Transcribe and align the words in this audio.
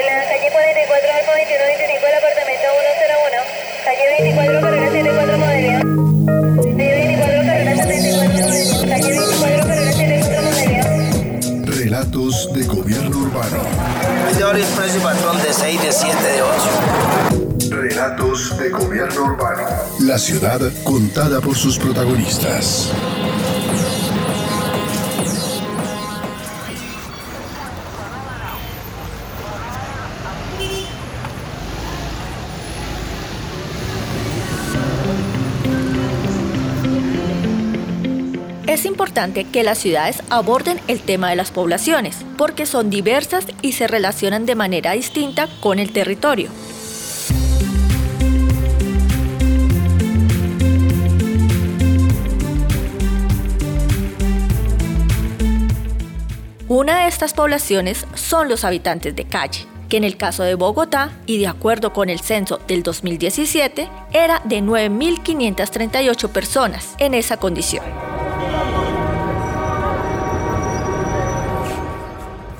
de 0.00 0.06
la 0.06 0.24
calle 0.24 0.48
44 0.50 1.12
al 1.12 1.24
2125 1.26 2.06
del 2.06 2.16
apartamento 2.16 2.66
101. 2.80 3.44
Calle 3.84 4.06
24, 4.20 4.60
carrera 4.60 4.88
74 4.88 5.38
Modelia. 5.38 5.80
Calle 6.76 6.92
24, 7.00 7.44
carrera 7.44 7.76
74 7.76 8.28
Modelia. 8.30 8.80
Calle 8.88 9.12
24, 9.14 9.66
carrera 9.66 9.92
74 9.92 10.42
Modelia. 10.42 10.82
Relatos 11.66 12.52
de 12.54 12.62
gobierno 12.64 13.18
urbano. 13.18 13.60
Vendedor 14.26 14.56
expreso 14.58 14.96
y 14.96 15.00
patrón 15.00 15.42
de 15.42 15.52
6, 15.52 15.82
de 15.82 15.92
7, 15.92 16.16
de 16.22 16.42
8. 16.42 17.70
Relatos 17.70 18.58
de 18.58 18.70
gobierno 18.70 19.24
urbano. 19.24 19.68
La 20.00 20.18
ciudad 20.18 20.60
contada 20.84 21.40
por 21.40 21.56
sus 21.56 21.78
protagonistas. 21.78 22.90
Importante 39.10 39.42
que 39.42 39.64
las 39.64 39.78
ciudades 39.78 40.22
aborden 40.30 40.80
el 40.86 41.00
tema 41.00 41.30
de 41.30 41.36
las 41.36 41.50
poblaciones, 41.50 42.18
porque 42.38 42.64
son 42.64 42.90
diversas 42.90 43.44
y 43.60 43.72
se 43.72 43.88
relacionan 43.88 44.46
de 44.46 44.54
manera 44.54 44.92
distinta 44.92 45.48
con 45.58 45.80
el 45.80 45.90
territorio. 45.90 46.48
Una 56.68 57.00
de 57.00 57.08
estas 57.08 57.34
poblaciones 57.34 58.06
son 58.14 58.48
los 58.48 58.64
habitantes 58.64 59.16
de 59.16 59.24
calle, 59.24 59.66
que 59.88 59.96
en 59.96 60.04
el 60.04 60.16
caso 60.16 60.44
de 60.44 60.54
Bogotá, 60.54 61.10
y 61.26 61.38
de 61.38 61.48
acuerdo 61.48 61.92
con 61.92 62.10
el 62.10 62.20
censo 62.20 62.60
del 62.68 62.84
2017, 62.84 63.88
era 64.12 64.40
de 64.44 64.62
9.538 64.62 66.28
personas 66.28 66.94
en 66.98 67.14
esa 67.14 67.38
condición. 67.38 67.84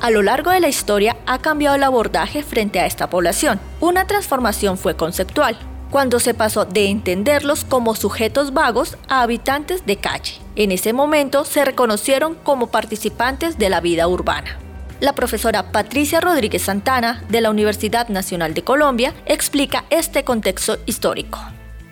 A 0.01 0.09
lo 0.11 0.23
largo 0.23 0.51
de 0.51 0.61
la 0.61 0.69
historia 0.69 1.19
ha 1.27 1.41
cambiado 1.41 1.77
el 1.77 1.83
abordaje 1.83 2.43
frente 2.43 2.81
a 2.81 2.87
esta 2.87 3.11
población. 3.11 3.61
Una 3.81 4.07
transformación 4.07 4.79
fue 4.79 4.97
conceptual, 4.97 5.59
cuando 5.91 6.21
se 6.21 6.33
pasó 6.33 6.65
de 6.65 6.87
entenderlos 6.87 7.65
como 7.65 7.95
sujetos 7.95 8.55
vagos 8.55 8.97
a 9.09 9.21
habitantes 9.21 9.85
de 9.85 9.97
calle. 9.97 10.39
En 10.57 10.73
ese 10.73 10.95
momento 10.95 11.45
se 11.45 11.67
reconocieron 11.67 12.35
como 12.35 12.69
participantes 12.69 13.59
de 13.59 13.69
la 13.69 13.83
vida 13.83 14.09
urbana. 14.09 14.59
La 15.01 15.15
profesora 15.15 15.71
Patricia 15.71 16.21
Rodríguez 16.21 16.63
Santana 16.63 17.23
de 17.29 17.43
la 17.43 17.51
Universidad 17.51 18.09
Nacional 18.09 18.55
de 18.55 18.63
Colombia 18.63 19.13
explica 19.27 19.85
este 19.91 20.25
contexto 20.25 20.79
histórico. 20.87 21.39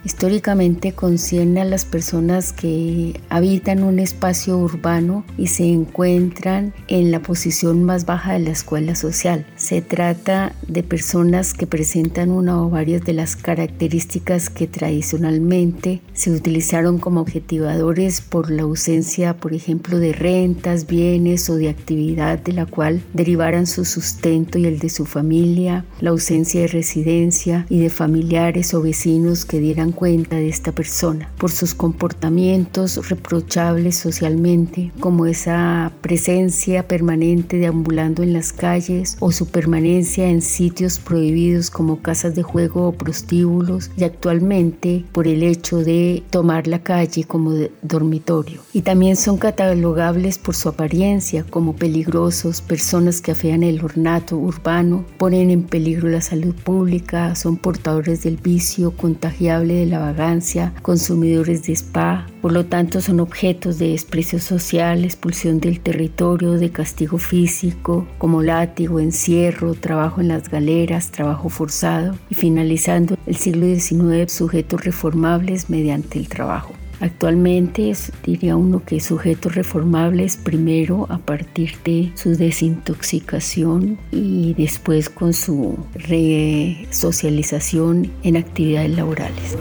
Históricamente 0.09 0.93
concierne 0.93 1.61
a 1.61 1.67
las 1.67 1.85
personas 1.85 2.55
que 2.55 3.21
habitan 3.29 3.83
un 3.83 3.99
espacio 3.99 4.57
urbano 4.57 5.23
y 5.37 5.49
se 5.49 5.65
encuentran 5.65 6.73
en 6.89 7.11
la 7.11 7.21
posición 7.21 7.85
más 7.85 8.07
baja 8.07 8.33
de 8.33 8.39
la 8.39 8.49
escuela 8.49 8.95
social. 8.95 9.45
Se 9.57 9.83
trata 9.83 10.55
de 10.67 10.83
personas 10.83 11.53
que 11.53 11.67
presentan 11.67 12.31
una 12.31 12.63
o 12.63 12.71
varias 12.71 13.05
de 13.05 13.13
las 13.13 13.37
características 13.37 14.49
que 14.49 14.67
tradicionalmente 14.67 16.01
se 16.15 16.31
utilizaron 16.31 16.97
como 16.97 17.21
objetivadores 17.21 18.23
por 18.23 18.51
la 18.51 18.63
ausencia, 18.63 19.37
por 19.37 19.53
ejemplo, 19.53 19.99
de 19.99 20.15
rentas, 20.15 20.87
bienes 20.87 21.51
o 21.51 21.57
de 21.57 21.69
actividad 21.69 22.39
de 22.39 22.55
la 22.55 22.65
cual 22.65 23.03
derivaran 23.13 23.67
su 23.67 23.85
sustento 23.85 24.57
y 24.57 24.65
el 24.65 24.79
de 24.79 24.89
su 24.89 25.05
familia, 25.05 25.85
la 26.01 26.11
ausencia 26.11 26.63
de 26.63 26.69
residencia 26.69 27.67
y 27.69 27.81
de 27.81 27.91
familiares 27.91 28.73
o 28.73 28.81
vecinos 28.81 29.45
que 29.45 29.61
dieran 29.61 29.93
cuenta 29.99 30.37
de 30.37 30.49
esta 30.49 30.71
persona 30.71 31.29
por 31.39 31.51
sus 31.51 31.75
comportamientos 31.75 33.09
reprochables 33.09 33.97
socialmente, 33.97 34.93
como 35.01 35.27
esa 35.27 35.91
presencia 36.03 36.87
permanente 36.87 37.57
deambulando 37.57 38.23
en 38.23 38.33
las 38.33 38.53
calles 38.53 39.17
o 39.19 39.33
su 39.33 39.49
permanencia 39.49 40.29
en 40.29 40.41
sitios 40.41 41.01
prohibidos 41.01 41.73
como 41.73 42.01
casas 42.01 42.37
de 42.37 42.45
juego 42.45 42.87
o 42.87 42.93
prostíbulos 42.93 43.91
y 43.97 44.05
actualmente 44.05 45.05
por 45.11 45.27
el 45.27 45.43
hecho 45.43 45.79
de 45.79 46.23
tomar 46.31 46.69
la 46.69 46.85
calle 46.85 47.25
como 47.25 47.55
dormitorio. 47.83 48.61
Y 48.73 48.83
también 48.83 49.17
son 49.17 49.37
catalogables 49.37 50.39
por 50.39 50.55
su 50.55 50.69
apariencia 50.69 51.43
como 51.43 51.75
peligrosos, 51.75 52.61
personas 52.61 53.21
que 53.21 53.33
afean 53.33 53.65
el 53.65 53.85
ornato 53.85 54.37
urbano, 54.37 55.05
ponen 55.19 55.51
en 55.51 55.65
peligro 55.65 56.09
la 56.09 56.21
salud 56.21 56.55
pública, 56.55 57.35
son 57.35 57.57
portadores 57.57 58.23
del 58.23 58.37
vicio 58.37 58.93
contagiable 58.93 59.78
de 59.79 59.87
la 59.87 59.99
vagancia, 59.99 60.73
consumidores 60.83 61.65
de 61.65 61.73
spa, 61.73 62.27
por 62.43 62.53
lo 62.53 62.67
tanto 62.67 63.01
son 63.01 63.21
objetos 63.21 63.79
de 63.79 63.89
desprecio 63.89 64.39
social, 64.39 65.05
expulsión 65.05 65.61
del 65.61 65.81
territorio, 65.81 66.53
de 66.53 66.71
castigo 66.71 67.19
físico, 67.19 68.07
como 68.19 68.43
látigo, 68.43 69.01
encierro, 69.01 69.75
trabajo 69.75 70.21
en 70.21 70.29
las 70.29 70.49
galeras, 70.49 71.11
trabajo 71.11 71.49
forzado 71.49 72.17
y 72.31 72.35
finalizando 72.35 73.17
el 73.27 73.37
siglo 73.37 73.67
XIX 73.67 74.31
sujetos 74.31 74.85
reformables 74.85 75.71
mediante 75.71 76.19
el 76.19 76.29
trabajo. 76.29 76.78
Actualmente 77.01 77.93
diría 78.25 78.57
uno 78.57 78.83
que 78.85 78.99
sujetos 79.01 79.55
reformables 79.55 80.37
primero 80.37 81.07
a 81.11 81.19
partir 81.19 81.77
de 81.85 82.11
su 82.15 82.37
desintoxicación 82.37 83.99
y 84.11 84.55
después 84.55 85.09
con 85.09 85.33
su 85.33 85.79
resocialización 85.95 88.11
en 88.25 88.37
actividades 88.37 88.97
laborales. 88.97 89.57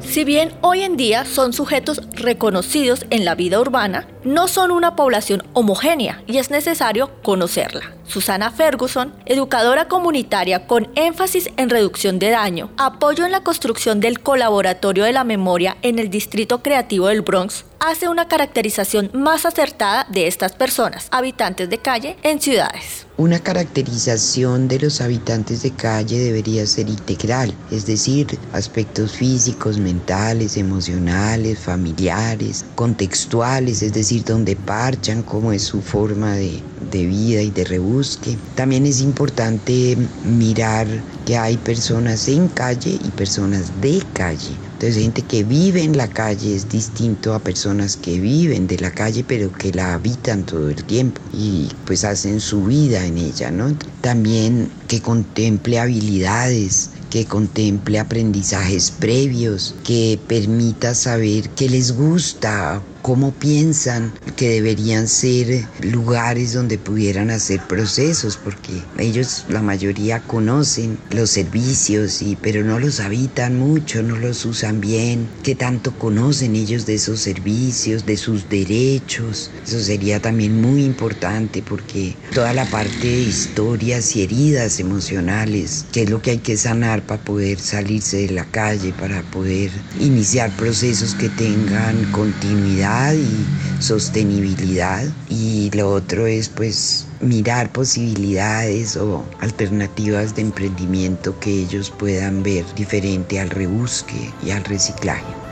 Si 0.00 0.24
bien 0.24 0.50
hoy 0.62 0.82
en 0.82 0.96
día 0.96 1.24
son 1.24 1.52
sujetos 1.52 2.02
reconocidos 2.14 3.06
en 3.10 3.24
la 3.24 3.36
vida 3.36 3.60
urbana, 3.60 4.08
no 4.24 4.48
son 4.48 4.72
una 4.72 4.96
población 4.96 5.44
homogénea 5.52 6.24
y 6.26 6.38
es 6.38 6.50
necesario 6.50 7.22
conocerla. 7.22 7.97
Susana 8.08 8.50
Ferguson, 8.50 9.14
educadora 9.26 9.86
comunitaria 9.86 10.66
con 10.66 10.88
énfasis 10.94 11.50
en 11.58 11.68
reducción 11.68 12.18
de 12.18 12.30
daño, 12.30 12.70
apoyo 12.78 13.24
en 13.24 13.32
la 13.32 13.42
construcción 13.42 14.00
del 14.00 14.20
colaboratorio 14.20 15.04
de 15.04 15.12
la 15.12 15.24
memoria 15.24 15.76
en 15.82 15.98
el 15.98 16.08
Distrito 16.08 16.62
Creativo 16.62 17.08
del 17.08 17.22
Bronx, 17.22 17.64
hace 17.80 18.08
una 18.08 18.26
caracterización 18.26 19.10
más 19.12 19.46
acertada 19.46 20.06
de 20.10 20.26
estas 20.26 20.52
personas, 20.52 21.08
habitantes 21.10 21.70
de 21.70 21.78
calle, 21.78 22.16
en 22.22 22.40
ciudades. 22.40 23.06
Una 23.16 23.40
caracterización 23.40 24.68
de 24.68 24.78
los 24.78 25.00
habitantes 25.00 25.62
de 25.62 25.72
calle 25.72 26.18
debería 26.18 26.64
ser 26.66 26.88
integral, 26.88 27.52
es 27.70 27.84
decir, 27.86 28.38
aspectos 28.52 29.12
físicos, 29.12 29.78
mentales, 29.78 30.56
emocionales, 30.56 31.58
familiares, 31.58 32.64
contextuales, 32.74 33.82
es 33.82 33.92
decir, 33.92 34.24
donde 34.24 34.54
parchan, 34.54 35.22
cómo 35.22 35.52
es 35.52 35.62
su 35.62 35.82
forma 35.82 36.34
de, 36.34 36.62
de 36.92 37.06
vida 37.06 37.42
y 37.42 37.50
de 37.50 37.64
rebusque. 37.98 38.38
También 38.54 38.86
es 38.86 39.00
importante 39.00 39.96
mirar 40.24 40.86
que 41.24 41.36
hay 41.36 41.56
personas 41.56 42.28
en 42.28 42.48
calle 42.48 42.98
y 43.02 43.10
personas 43.10 43.80
de 43.80 44.02
calle. 44.12 44.56
Entonces 44.72 45.02
gente 45.02 45.22
que 45.22 45.42
vive 45.44 45.82
en 45.82 45.96
la 45.96 46.08
calle 46.08 46.54
es 46.54 46.68
distinto 46.68 47.34
a 47.34 47.40
personas 47.40 47.96
que 47.96 48.18
viven 48.20 48.66
de 48.66 48.78
la 48.78 48.92
calle 48.92 49.24
pero 49.26 49.50
que 49.52 49.72
la 49.72 49.94
habitan 49.94 50.44
todo 50.44 50.70
el 50.70 50.84
tiempo 50.84 51.20
y 51.32 51.68
pues 51.84 52.04
hacen 52.04 52.40
su 52.40 52.64
vida 52.64 53.04
en 53.04 53.18
ella, 53.18 53.50
¿no? 53.50 53.74
También 54.00 54.70
que 54.86 55.02
contemple 55.02 55.80
habilidades, 55.80 56.90
que 57.10 57.26
contemple 57.26 57.98
aprendizajes 57.98 58.90
previos, 58.90 59.74
que 59.84 60.20
permita 60.26 60.94
saber 60.94 61.50
qué 61.50 61.68
les 61.68 61.92
gusta, 61.92 62.82
cómo 63.08 63.32
piensan 63.32 64.12
que 64.36 64.50
deberían 64.50 65.08
ser 65.08 65.64
lugares 65.80 66.52
donde 66.52 66.76
pudieran 66.76 67.30
hacer 67.30 67.58
procesos, 67.66 68.36
porque 68.36 68.82
ellos 68.98 69.46
la 69.48 69.62
mayoría 69.62 70.20
conocen 70.20 70.98
los 71.08 71.30
servicios, 71.30 72.20
y, 72.20 72.36
pero 72.36 72.62
no 72.64 72.78
los 72.78 73.00
habitan 73.00 73.58
mucho, 73.58 74.02
no 74.02 74.18
los 74.18 74.44
usan 74.44 74.82
bien, 74.82 75.26
qué 75.42 75.54
tanto 75.54 75.98
conocen 75.98 76.54
ellos 76.54 76.84
de 76.84 76.96
esos 76.96 77.20
servicios, 77.20 78.04
de 78.04 78.18
sus 78.18 78.50
derechos. 78.50 79.52
Eso 79.66 79.80
sería 79.80 80.20
también 80.20 80.60
muy 80.60 80.84
importante 80.84 81.62
porque 81.62 82.14
toda 82.34 82.52
la 82.52 82.66
parte 82.66 83.06
de 83.06 83.22
historias 83.22 84.16
y 84.16 84.22
heridas 84.22 84.80
emocionales, 84.80 85.86
que 85.92 86.02
es 86.02 86.10
lo 86.10 86.20
que 86.20 86.32
hay 86.32 86.38
que 86.40 86.58
sanar 86.58 87.06
para 87.06 87.24
poder 87.24 87.58
salirse 87.58 88.18
de 88.18 88.34
la 88.34 88.44
calle, 88.44 88.92
para 88.92 89.22
poder 89.22 89.70
iniciar 89.98 90.54
procesos 90.56 91.14
que 91.14 91.30
tengan 91.30 92.04
continuidad 92.12 92.97
y 93.14 93.82
sostenibilidad. 93.82 95.04
Y 95.28 95.70
lo 95.72 95.90
otro 95.90 96.26
es 96.26 96.48
pues 96.48 97.06
mirar 97.20 97.72
posibilidades 97.72 98.96
o 98.96 99.24
alternativas 99.40 100.34
de 100.34 100.42
emprendimiento 100.42 101.38
que 101.40 101.50
ellos 101.50 101.90
puedan 101.90 102.42
ver 102.42 102.64
diferente 102.74 103.40
al 103.40 103.50
rebusque 103.50 104.30
y 104.44 104.50
al 104.50 104.64
reciclaje. 104.64 105.47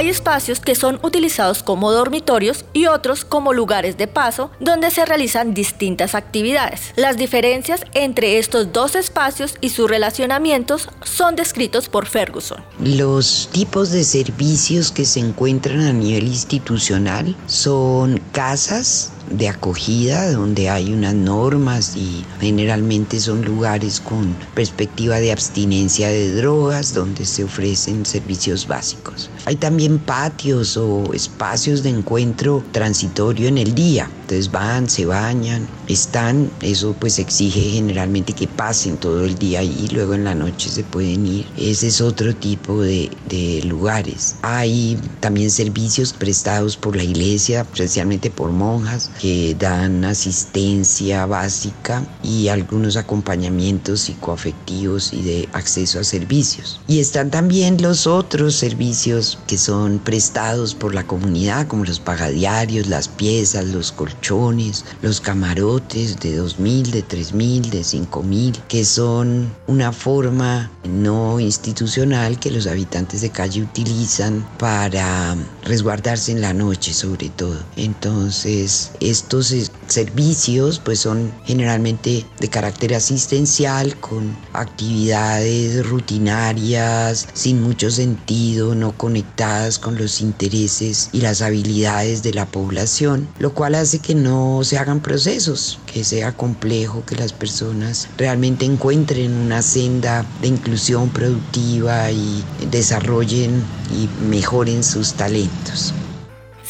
Hay 0.00 0.08
espacios 0.08 0.60
que 0.60 0.74
son 0.74 0.98
utilizados 1.02 1.62
como 1.62 1.92
dormitorios 1.92 2.64
y 2.72 2.86
otros 2.86 3.26
como 3.26 3.52
lugares 3.52 3.98
de 3.98 4.06
paso 4.06 4.50
donde 4.58 4.90
se 4.90 5.04
realizan 5.04 5.52
distintas 5.52 6.14
actividades. 6.14 6.94
Las 6.96 7.18
diferencias 7.18 7.84
entre 7.92 8.38
estos 8.38 8.72
dos 8.72 8.94
espacios 8.94 9.56
y 9.60 9.68
sus 9.68 9.90
relacionamientos 9.90 10.88
son 11.02 11.36
descritos 11.36 11.90
por 11.90 12.06
Ferguson. 12.06 12.64
Los 12.82 13.50
tipos 13.52 13.90
de 13.90 14.04
servicios 14.04 14.90
que 14.90 15.04
se 15.04 15.20
encuentran 15.20 15.80
a 15.80 15.92
nivel 15.92 16.28
institucional 16.28 17.36
son 17.46 18.22
casas, 18.32 19.12
de 19.30 19.48
acogida 19.48 20.30
donde 20.32 20.68
hay 20.68 20.92
unas 20.92 21.14
normas 21.14 21.96
y 21.96 22.24
generalmente 22.40 23.20
son 23.20 23.44
lugares 23.44 24.00
con 24.00 24.36
perspectiva 24.54 25.20
de 25.20 25.32
abstinencia 25.32 26.08
de 26.08 26.34
drogas 26.34 26.94
donde 26.94 27.24
se 27.24 27.44
ofrecen 27.44 28.04
servicios 28.04 28.66
básicos. 28.66 29.30
Hay 29.46 29.56
también 29.56 29.98
patios 29.98 30.76
o 30.76 31.12
espacios 31.14 31.82
de 31.82 31.90
encuentro 31.90 32.64
transitorio 32.72 33.48
en 33.48 33.58
el 33.58 33.74
día. 33.74 34.10
Entonces 34.22 34.52
van, 34.52 34.88
se 34.88 35.06
bañan, 35.06 35.66
están, 35.88 36.50
eso 36.62 36.94
pues 36.98 37.18
exige 37.18 37.60
generalmente 37.60 38.32
que 38.32 38.46
pasen 38.46 38.96
todo 38.96 39.24
el 39.24 39.36
día 39.36 39.62
y 39.62 39.88
luego 39.88 40.14
en 40.14 40.24
la 40.24 40.34
noche 40.34 40.70
se 40.70 40.84
pueden 40.84 41.26
ir. 41.26 41.46
Ese 41.56 41.88
es 41.88 42.00
otro 42.00 42.34
tipo 42.34 42.80
de, 42.80 43.10
de 43.28 43.62
lugares. 43.64 44.36
Hay 44.42 44.98
también 45.18 45.50
servicios 45.50 46.12
prestados 46.12 46.76
por 46.76 46.94
la 46.96 47.02
iglesia, 47.02 47.62
especialmente 47.62 48.30
por 48.30 48.50
monjas, 48.50 49.10
que 49.20 49.54
dan 49.58 50.04
asistencia 50.04 51.26
básica 51.26 52.02
y 52.22 52.48
algunos 52.48 52.96
acompañamientos 52.96 54.00
psicoafectivos 54.02 55.12
y 55.12 55.22
de 55.22 55.48
acceso 55.52 56.00
a 56.00 56.04
servicios. 56.04 56.80
Y 56.88 57.00
están 57.00 57.30
también 57.30 57.82
los 57.82 58.06
otros 58.06 58.54
servicios 58.54 59.38
que 59.46 59.58
son 59.58 59.98
prestados 59.98 60.74
por 60.74 60.94
la 60.94 61.06
comunidad, 61.06 61.66
como 61.66 61.84
los 61.84 62.00
pagadiarios, 62.00 62.86
las 62.86 63.08
piezas, 63.08 63.66
los 63.66 63.92
colchones, 63.92 64.84
los 65.02 65.20
camarotes 65.20 66.18
de 66.20 66.40
2.000, 66.40 66.90
de 66.90 67.04
3.000, 67.06 67.70
de 67.70 67.80
5.000, 67.80 68.62
que 68.68 68.84
son 68.84 69.52
una 69.66 69.92
forma 69.92 70.70
no 70.84 71.40
institucional 71.40 72.38
que 72.38 72.50
los 72.50 72.66
habitantes 72.66 73.20
de 73.20 73.30
calle 73.30 73.62
utilizan 73.62 74.46
para 74.58 75.36
resguardarse 75.64 76.32
en 76.32 76.40
la 76.40 76.54
noche 76.54 76.94
sobre 76.94 77.28
todo. 77.28 77.58
Entonces, 77.76 78.92
estos 79.10 79.54
servicios 79.86 80.80
pues 80.84 81.00
son 81.00 81.32
generalmente 81.44 82.24
de 82.38 82.48
carácter 82.48 82.94
asistencial 82.94 83.96
con 83.96 84.36
actividades 84.52 85.86
rutinarias 85.86 87.28
sin 87.32 87.62
mucho 87.62 87.90
sentido, 87.90 88.74
no 88.74 88.92
conectadas 88.92 89.78
con 89.78 89.96
los 89.96 90.20
intereses 90.20 91.10
y 91.12 91.20
las 91.20 91.42
habilidades 91.42 92.22
de 92.22 92.34
la 92.34 92.46
población, 92.46 93.28
lo 93.38 93.52
cual 93.54 93.74
hace 93.74 93.98
que 93.98 94.14
no 94.14 94.62
se 94.64 94.78
hagan 94.78 95.00
procesos, 95.00 95.78
que 95.92 96.04
sea 96.04 96.36
complejo 96.36 97.04
que 97.04 97.16
las 97.16 97.32
personas 97.32 98.08
realmente 98.16 98.64
encuentren 98.64 99.32
una 99.32 99.62
senda 99.62 100.24
de 100.40 100.48
inclusión 100.48 101.08
productiva 101.10 102.10
y 102.10 102.44
desarrollen 102.70 103.62
y 103.90 104.08
mejoren 104.24 104.84
sus 104.84 105.14
talentos. 105.14 105.92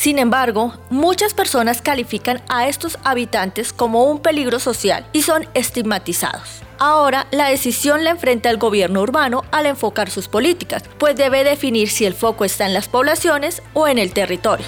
Sin 0.00 0.18
embargo, 0.18 0.72
muchas 0.88 1.34
personas 1.34 1.82
califican 1.82 2.40
a 2.48 2.66
estos 2.68 2.98
habitantes 3.04 3.74
como 3.74 4.04
un 4.04 4.20
peligro 4.20 4.58
social 4.58 5.06
y 5.12 5.20
son 5.20 5.46
estigmatizados. 5.52 6.62
Ahora, 6.78 7.26
la 7.32 7.50
decisión 7.50 8.02
la 8.02 8.08
enfrenta 8.08 8.48
el 8.48 8.56
gobierno 8.56 9.02
urbano 9.02 9.44
al 9.50 9.66
enfocar 9.66 10.08
sus 10.08 10.26
políticas, 10.26 10.84
pues 10.96 11.16
debe 11.16 11.44
definir 11.44 11.90
si 11.90 12.06
el 12.06 12.14
foco 12.14 12.46
está 12.46 12.64
en 12.64 12.72
las 12.72 12.88
poblaciones 12.88 13.62
o 13.74 13.88
en 13.88 13.98
el 13.98 14.14
territorio. 14.14 14.64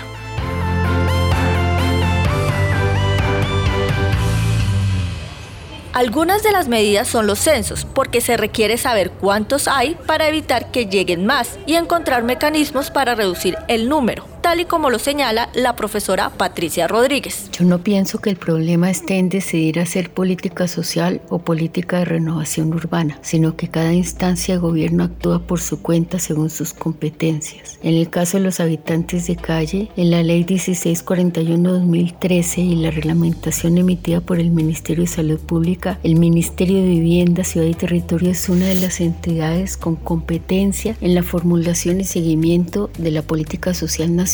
Algunas 5.95 6.43
de 6.43 6.53
las 6.53 6.69
medidas 6.69 7.09
son 7.09 7.27
los 7.27 7.39
censos, 7.39 7.87
porque 7.87 8.21
se 8.21 8.37
requiere 8.37 8.77
saber 8.77 9.11
cuántos 9.11 9.67
hay 9.67 9.95
para 10.07 10.29
evitar 10.29 10.71
que 10.71 10.85
lleguen 10.85 11.25
más 11.25 11.59
y 11.65 11.77
encontrar 11.77 12.23
mecanismos 12.23 12.91
para 12.91 13.15
reducir 13.15 13.57
el 13.69 13.89
número, 13.89 14.27
tal 14.43 14.61
y 14.61 14.65
como 14.65 14.91
lo 14.91 14.99
señala 14.99 15.49
la 15.55 15.77
profesora 15.77 16.31
Patricia 16.31 16.89
Rodríguez. 16.89 17.49
Yo 17.53 17.65
no 17.65 17.79
pienso 17.79 18.19
que 18.19 18.29
el 18.29 18.35
problema 18.37 18.91
esté 18.91 19.19
en 19.19 19.29
decidir 19.29 19.79
hacer 19.79 20.11
política 20.11 20.67
social 20.67 21.21
o 21.29 21.39
política 21.39 22.01
de 22.01 22.07
renovación 22.07 22.75
urbana, 22.75 23.21
sino 23.23 23.55
que 23.57 23.69
cada 23.69 23.93
instancia 23.93 24.55
de 24.55 24.61
gobierno 24.61 25.05
actúa 25.05 25.39
por 25.39 25.61
su 25.61 25.81
cuenta 25.81 26.19
según 26.19 26.51
sus 26.51 26.75
competencias. 26.75 27.79
En 27.85 27.95
el 27.95 28.11
caso 28.11 28.39
de 28.39 28.45
los 28.45 28.59
habitantes 28.59 29.29
de 29.29 29.37
calle, 29.37 29.93
en 29.97 30.11
la 30.11 30.25
ley 30.25 30.45
1641-2013 30.45 32.59
y 32.59 32.75
la 32.77 32.91
reglamentación 32.91 33.79
emitida 33.79 34.21
por 34.21 34.41
el 34.41 34.51
Ministerio 34.51 35.05
de 35.05 35.09
Salud 35.09 35.39
Pública, 35.39 36.01
el 36.03 36.17
Ministerio 36.17 36.79
de 36.79 36.89
Vivienda, 36.89 37.45
Ciudad 37.45 37.69
y 37.69 37.75
Territorio 37.75 38.33
es 38.33 38.49
una 38.49 38.67
de 38.67 38.75
las 38.75 39.01
entidades 39.01 39.77
con 39.77 39.95
competencia 39.95 40.97
en 41.01 41.15
la 41.15 41.23
formulación 41.23 42.01
y 42.01 42.05
seguimiento 42.05 42.91
de 42.99 43.13
la 43.13 43.23
política 43.23 43.73
social 43.73 44.17
nacional 44.17 44.32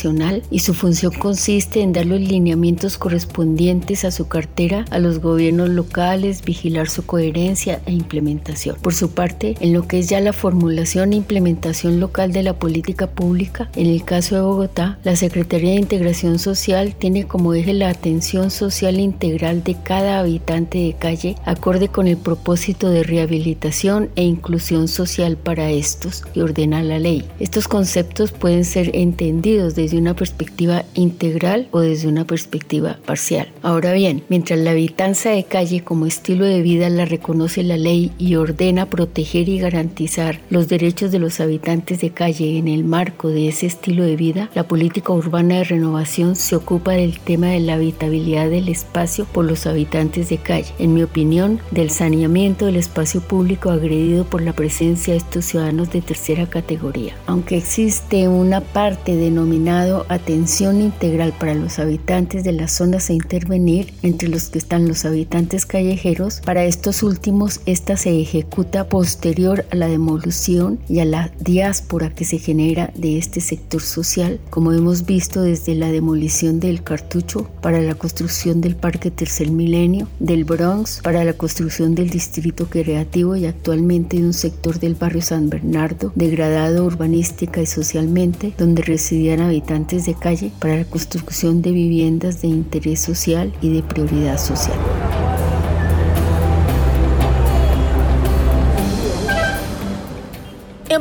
y 0.50 0.60
su 0.60 0.74
función 0.74 1.12
consiste 1.12 1.80
en 1.80 1.92
dar 1.92 2.06
los 2.06 2.20
lineamientos 2.20 2.98
correspondientes 2.98 4.04
a 4.04 4.12
su 4.12 4.28
cartera 4.28 4.84
a 4.90 5.00
los 5.00 5.18
gobiernos 5.18 5.70
locales, 5.70 6.44
vigilar 6.44 6.88
su 6.88 7.04
coherencia 7.04 7.80
e 7.84 7.92
implementación. 7.92 8.76
Por 8.80 8.94
su 8.94 9.10
parte, 9.10 9.56
en 9.60 9.72
lo 9.72 9.88
que 9.88 9.98
es 9.98 10.08
ya 10.08 10.20
la 10.20 10.32
formulación 10.32 11.12
e 11.12 11.16
implementación 11.16 11.98
local 11.98 12.32
de 12.32 12.44
la 12.44 12.54
política 12.54 13.08
pública, 13.08 13.70
en 13.74 13.86
el 13.86 14.04
caso 14.04 14.36
de 14.36 14.42
Bogotá, 14.42 14.98
la 15.02 15.17
Secretaría 15.17 15.70
de 15.70 15.81
Integración 15.81 16.38
Social 16.38 16.94
tiene 16.96 17.24
como 17.24 17.55
eje 17.55 17.72
la 17.72 17.88
atención 17.88 18.52
social 18.52 19.00
integral 19.00 19.64
de 19.64 19.76
cada 19.82 20.20
habitante 20.20 20.78
de 20.78 20.93
calle 20.93 21.34
acorde 21.44 21.88
con 21.88 22.06
el 22.06 22.17
propósito 22.17 22.90
de 22.90 23.02
rehabilitación 23.02 24.10
e 24.14 24.22
inclusión 24.22 24.86
social 24.86 25.36
para 25.36 25.70
estos 25.70 26.22
que 26.22 26.43
ordena 26.43 26.82
la 26.84 27.00
ley. 27.00 27.24
Estos 27.40 27.67
conceptos 27.67 28.31
pueden 28.31 28.64
ser 28.64 28.94
entendidos 28.94 29.74
desde 29.88 30.02
una 30.02 30.14
perspectiva 30.14 30.84
integral 30.92 31.66
o 31.70 31.80
desde 31.80 32.08
una 32.08 32.26
perspectiva 32.26 32.98
parcial. 33.06 33.48
Ahora 33.62 33.94
bien, 33.94 34.22
mientras 34.28 34.58
la 34.58 34.72
habitanza 34.72 35.30
de 35.30 35.44
calle 35.44 35.82
como 35.82 36.04
estilo 36.04 36.44
de 36.44 36.60
vida 36.60 36.90
la 36.90 37.06
reconoce 37.06 37.62
la 37.62 37.78
ley 37.78 38.12
y 38.18 38.34
ordena 38.34 38.84
proteger 38.84 39.48
y 39.48 39.58
garantizar 39.58 40.40
los 40.50 40.68
derechos 40.68 41.10
de 41.10 41.20
los 41.20 41.40
habitantes 41.40 42.02
de 42.02 42.10
calle 42.10 42.58
en 42.58 42.68
el 42.68 42.84
marco 42.84 43.28
de 43.30 43.48
ese 43.48 43.64
estilo 43.64 44.04
de 44.04 44.16
vida, 44.16 44.50
la 44.54 44.68
política 44.68 45.10
urbana 45.14 45.56
de 45.56 45.64
renovación 45.64 46.36
se 46.36 46.54
ocupa 46.54 46.92
del 46.92 47.18
tema 47.18 47.46
de 47.46 47.60
la 47.60 47.74
habitabilidad 47.74 48.50
del 48.50 48.68
espacio 48.68 49.24
por 49.24 49.46
los 49.46 49.66
habitantes 49.66 50.28
de 50.28 50.36
calle. 50.36 50.74
En 50.78 50.92
mi 50.92 51.02
opinión, 51.02 51.60
del 51.70 51.88
saneamiento 51.88 52.66
del 52.66 52.76
espacio 52.76 53.22
público 53.22 53.70
agredido 53.70 54.24
por 54.24 54.42
la 54.42 54.52
presencia 54.52 55.14
de 55.14 55.18
estos 55.18 55.46
ciudadanos 55.46 55.90
de 55.90 56.02
tercera 56.02 56.46
categoría. 56.46 57.14
Aunque 57.26 57.56
existe 57.56 58.28
una 58.28 58.60
parte 58.60 59.16
denominada 59.16 59.78
denominado 59.79 60.06
Atención 60.08 60.81
Integral 60.81 61.32
para 61.39 61.55
los 61.55 61.79
habitantes 61.79 62.44
de 62.44 62.53
las 62.53 62.73
zonas 62.73 63.11
a 63.11 63.13
intervenir, 63.13 63.93
entre 64.03 64.29
los 64.29 64.49
que 64.49 64.58
están 64.58 64.89
los 64.89 65.05
habitantes 65.05 65.67
callejeros. 65.67 66.41
Para 66.44 66.65
estos 66.65 67.03
últimos, 67.03 67.61
esta 67.67 67.97
se 67.97 68.20
ejecuta 68.20 68.89
posterior 68.89 69.67
a 69.70 69.77
la 69.77 69.89
demolición 69.89 70.79
y 70.89 71.01
a 71.01 71.05
la 71.05 71.31
diáspora 71.41 72.11
que 72.11 72.25
se 72.25 72.39
genera 72.39 72.93
de 72.97 73.19
este 73.19 73.41
sector 73.41 73.82
social, 73.82 74.41
como 74.51 74.73
hemos 74.73 75.06
visto 75.06 75.43
desde 75.43 75.75
la 75.75 75.93
demolición 75.93 76.61
del 76.61 76.82
cartucho 76.82 77.49
para 77.63 77.81
la 77.81 77.94
construcción 77.94 78.61
del 78.61 78.77
Parque 78.77 79.11
Tercer 79.11 79.51
Milenio, 79.51 80.08
del 80.19 80.44
Bronx 80.44 81.01
para 81.03 81.25
la 81.25 81.35
construcción 81.35 81.94
del 81.94 82.11
Distrito 82.11 82.67
Creativo 82.69 83.37
y 83.37 83.47
actualmente 83.47 84.17
de 84.17 84.25
un 84.25 84.32
sector 84.32 84.81
del 84.81 84.94
barrio 84.94 85.23
San 85.23 85.51
Bernardo, 85.51 86.13
degradado 86.15 86.85
urbanística 86.85 87.61
y 87.61 87.67
socialmente, 87.67 88.55
donde 88.58 88.82
residían 88.82 89.41
habitantes 89.41 89.68
de 89.69 90.15
calle 90.15 90.51
para 90.58 90.77
la 90.77 90.84
construcción 90.84 91.60
de 91.60 91.72
viviendas 91.72 92.41
de 92.41 92.48
interés 92.48 93.01
social 93.01 93.53
y 93.60 93.69
de 93.70 93.82
prioridad 93.82 94.39
social. 94.39 94.79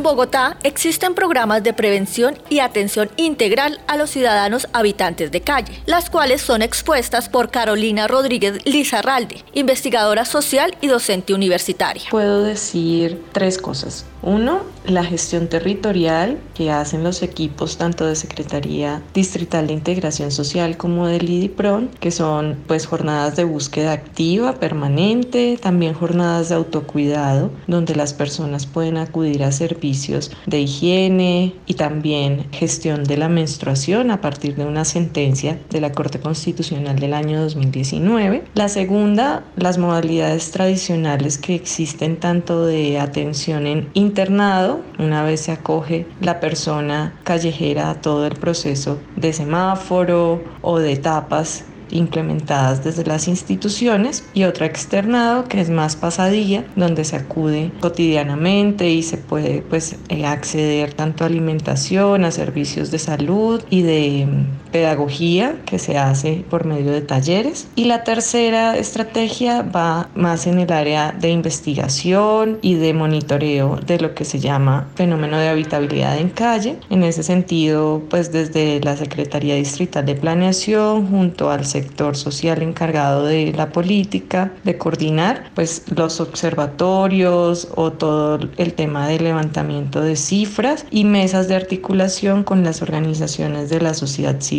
Bogotá 0.08 0.56
existen 0.64 1.16
programas 1.16 1.66
de 1.66 1.74
prevención 1.74 2.38
y 2.50 2.60
atención 2.60 3.10
integral 3.18 3.82
a 3.88 3.98
los 3.98 4.10
ciudadanos 4.10 4.70
habitantes 4.72 5.34
de 5.34 5.42
calle, 5.42 5.82
las 5.86 6.10
cuales 6.10 6.42
son 6.42 6.62
expuestas 6.62 7.28
por 7.28 7.52
Carolina 7.52 8.08
Rodríguez 8.08 8.66
Lizarralde, 8.66 9.44
investigadora 9.54 10.24
social 10.24 10.78
y 10.80 10.88
docente 10.88 11.34
universitaria. 11.34 12.04
Puedo 12.10 12.42
decir 12.44 13.22
tres 13.34 13.58
cosas. 13.58 14.06
Uno, 14.22 14.62
la 14.86 15.04
gestión 15.04 15.48
territorial 15.48 16.38
que 16.56 16.72
hacen 16.72 17.04
los 17.04 17.22
equipos 17.22 17.78
tanto 17.78 18.06
de 18.06 18.16
Secretaría 18.16 19.02
Distrital 19.14 19.68
de 19.68 19.74
Integración 19.74 20.32
Social 20.32 20.76
como 20.76 21.08
del 21.08 21.30
IDIPRON, 21.30 21.90
que 22.00 22.12
son 22.12 22.58
pues 22.66 22.88
jornadas 22.88 23.36
de 23.36 23.44
búsqueda 23.44 23.92
activa, 23.92 24.56
permanente, 24.56 25.58
también 25.62 25.94
jornadas 25.94 26.50
de 26.50 26.56
autocuidado, 26.56 27.52
donde 27.68 27.96
las 27.96 28.14
personas 28.14 28.66
pueden 28.66 28.98
acudir 28.98 29.44
a 29.44 29.52
servicios 29.52 29.97
de 30.46 30.60
higiene 30.60 31.54
y 31.66 31.74
también 31.74 32.46
gestión 32.52 33.04
de 33.04 33.18
la 33.18 33.30
menstruación 33.30 34.12
a 34.12 34.22
partir 34.22 34.56
de 34.56 34.66
una 34.66 34.86
sentencia 34.86 35.60
de 35.70 35.82
la 35.82 35.92
Corte 35.92 36.20
Constitucional 36.20 37.00
del 37.00 37.14
año 37.14 37.42
2019. 37.42 38.44
La 38.54 38.70
segunda, 38.70 39.44
las 39.56 39.78
modalidades 39.80 40.52
tradicionales 40.52 41.40
que 41.40 41.56
existen 41.56 42.18
tanto 42.18 42.66
de 42.66 43.00
atención 43.00 43.66
en 43.66 43.90
internado, 43.94 44.82
una 45.00 45.24
vez 45.24 45.42
se 45.42 45.52
acoge 45.52 46.06
la 46.22 46.40
persona 46.40 47.20
callejera 47.24 47.90
a 47.90 48.00
todo 48.00 48.28
el 48.28 48.36
proceso 48.36 49.00
de 49.16 49.34
semáforo 49.34 50.44
o 50.62 50.80
de 50.80 50.92
etapas 50.92 51.66
implementadas 51.92 52.84
desde 52.84 53.06
las 53.06 53.28
instituciones 53.28 54.24
y 54.34 54.44
otra 54.44 54.66
externado 54.66 55.46
que 55.46 55.62
es 55.62 55.70
más 55.70 55.96
pasadilla 55.96 56.66
donde 56.76 57.04
se 57.04 57.16
acude 57.16 57.72
cotidianamente 57.80 58.90
y 58.90 59.04
se 59.04 59.18
puede 59.18 59.62
pues 59.62 59.96
eh, 60.10 60.26
acceder 60.26 60.94
tanto 60.94 61.24
a 61.24 61.28
alimentación, 61.28 62.26
a 62.26 62.32
servicios 62.32 62.92
de 62.92 63.00
salud 63.00 63.64
y 63.70 63.82
de 63.82 64.28
pedagogía 64.72 65.56
que 65.66 65.80
se 65.80 65.98
hace 65.98 66.46
por 66.50 66.66
medio 66.66 66.92
de 66.92 67.02
talleres. 67.02 67.68
Y 67.76 67.86
la 67.86 68.04
tercera 68.04 68.78
estrategia 68.78 69.62
va 69.62 70.10
más 70.16 70.48
en 70.48 70.60
el 70.60 70.72
área 70.72 71.12
de 71.12 71.30
investigación 71.30 72.60
y 72.62 72.76
de 72.76 72.94
monitoreo 72.94 73.78
de 73.86 74.00
lo 74.00 74.14
que 74.14 74.26
se 74.26 74.40
llama 74.40 74.88
fenómeno 74.96 75.38
de 75.38 75.50
habitabilidad 75.50 76.18
en 76.18 76.30
calle. 76.30 76.78
En 76.90 77.04
ese 77.04 77.24
sentido 77.24 78.04
pues 78.10 78.32
desde 78.32 78.80
la 78.82 78.98
Secretaría 78.98 79.56
Distrital 79.56 80.06
de 80.06 80.16
Planeación 80.16 81.08
junto 81.08 81.50
al 81.50 81.66
sector 81.66 82.16
social 82.16 82.62
encargado 82.62 83.26
de 83.26 83.54
la 83.54 83.70
política, 83.70 84.52
de 84.64 84.78
coordinar 84.78 85.52
pues 85.56 85.84
los 85.96 86.20
observatorios 86.20 87.70
o 87.76 87.92
todo 87.92 88.40
el 88.58 88.74
tema 88.74 89.08
de 89.08 89.20
levantamiento 89.20 90.02
de 90.02 90.16
cifras 90.16 90.86
y 90.92 91.04
mesas 91.04 91.48
de 91.48 91.56
articulación 91.56 92.44
con 92.44 92.64
las 92.64 92.82
organizaciones 92.82 93.70
de 93.70 93.82
la 93.82 93.94
sociedad 93.94 94.40
civil 94.42 94.57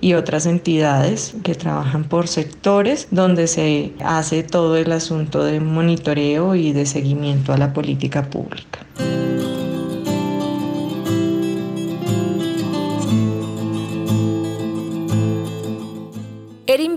y 0.00 0.14
otras 0.14 0.46
entidades 0.46 1.34
que 1.42 1.54
trabajan 1.54 2.04
por 2.04 2.28
sectores 2.28 3.08
donde 3.10 3.46
se 3.46 3.92
hace 4.04 4.42
todo 4.42 4.76
el 4.76 4.92
asunto 4.92 5.44
de 5.44 5.60
monitoreo 5.60 6.54
y 6.54 6.72
de 6.72 6.86
seguimiento 6.86 7.52
a 7.52 7.58
la 7.58 7.72
política 7.72 8.30
pública. 8.30 8.80